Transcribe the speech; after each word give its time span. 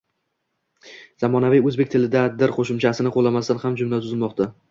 Zamonaviy 1.23 1.61
o‘zbek 1.73 1.91
tilida 1.95 2.23
“-dir” 2.39 2.55
qo‘shimchasini 2.57 3.13
qo‘llamasdan 3.17 3.63
ham 3.67 3.79
jumla 3.83 4.01
tuzilmoqda. 4.07 4.51